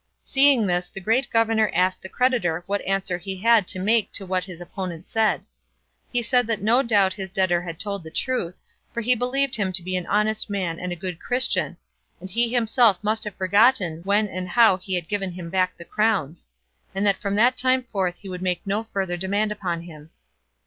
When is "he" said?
3.19-3.37, 6.11-6.23, 9.01-9.13, 12.31-12.51, 14.77-14.95, 18.17-18.27